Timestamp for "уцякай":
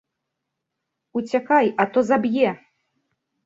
1.17-1.67